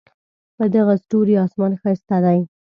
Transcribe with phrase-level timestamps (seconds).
[0.57, 2.39] په دغه ستوري آسمان ښایسته دی